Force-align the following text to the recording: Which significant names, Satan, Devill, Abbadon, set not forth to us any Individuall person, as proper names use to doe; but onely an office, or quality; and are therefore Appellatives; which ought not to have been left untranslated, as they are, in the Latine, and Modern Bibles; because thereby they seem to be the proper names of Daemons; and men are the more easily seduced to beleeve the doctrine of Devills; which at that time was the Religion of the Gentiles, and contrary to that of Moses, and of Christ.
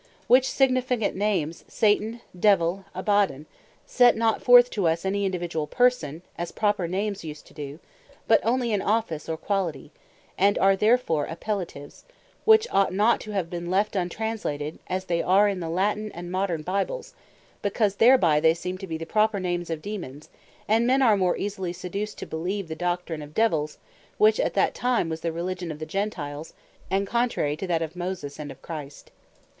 Which 0.25 0.49
significant 0.49 1.15
names, 1.15 1.63
Satan, 1.67 2.21
Devill, 2.35 2.85
Abbadon, 2.95 3.45
set 3.85 4.17
not 4.17 4.41
forth 4.41 4.71
to 4.71 4.87
us 4.87 5.05
any 5.05 5.27
Individuall 5.29 5.67
person, 5.69 6.23
as 6.39 6.51
proper 6.51 6.87
names 6.87 7.23
use 7.23 7.43
to 7.43 7.53
doe; 7.53 7.77
but 8.27 8.43
onely 8.43 8.73
an 8.73 8.81
office, 8.81 9.29
or 9.29 9.37
quality; 9.37 9.91
and 10.39 10.57
are 10.57 10.75
therefore 10.75 11.27
Appellatives; 11.27 12.03
which 12.45 12.65
ought 12.71 12.91
not 12.91 13.19
to 13.19 13.31
have 13.33 13.47
been 13.47 13.69
left 13.69 13.95
untranslated, 13.95 14.79
as 14.87 15.05
they 15.05 15.21
are, 15.21 15.47
in 15.47 15.59
the 15.59 15.69
Latine, 15.69 16.09
and 16.15 16.31
Modern 16.31 16.63
Bibles; 16.63 17.13
because 17.61 17.97
thereby 17.97 18.39
they 18.39 18.55
seem 18.55 18.79
to 18.79 18.87
be 18.87 18.97
the 18.97 19.05
proper 19.05 19.39
names 19.39 19.69
of 19.69 19.83
Daemons; 19.83 20.29
and 20.67 20.87
men 20.87 21.03
are 21.03 21.13
the 21.13 21.17
more 21.21 21.37
easily 21.37 21.73
seduced 21.73 22.17
to 22.17 22.25
beleeve 22.25 22.69
the 22.69 22.75
doctrine 22.75 23.21
of 23.21 23.35
Devills; 23.35 23.77
which 24.17 24.39
at 24.39 24.55
that 24.55 24.73
time 24.73 25.09
was 25.09 25.21
the 25.21 25.31
Religion 25.31 25.71
of 25.71 25.77
the 25.77 25.85
Gentiles, 25.85 26.53
and 26.89 27.05
contrary 27.05 27.55
to 27.55 27.67
that 27.67 27.83
of 27.83 27.95
Moses, 27.95 28.39
and 28.39 28.49
of 28.49 28.63
Christ. 28.63 29.11